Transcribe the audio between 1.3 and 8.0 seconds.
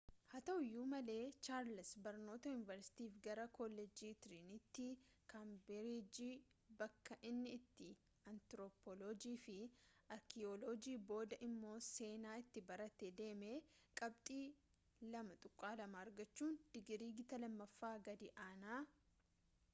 charles barnoota yuunivarsitiif gara kolleejjii tiriinitiie kaambirijii bakka inni itti